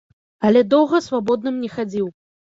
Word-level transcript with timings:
Але 0.47 0.63
доўга 0.73 1.03
свабодным 1.09 1.61
не 1.67 1.71
хадзіў. 1.77 2.11